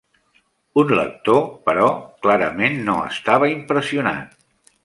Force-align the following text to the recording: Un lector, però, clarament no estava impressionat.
Un 0.83 0.93
lector, 0.99 1.43
però, 1.69 1.91
clarament 2.25 2.83
no 2.91 2.99
estava 3.13 3.55
impressionat. 3.55 4.37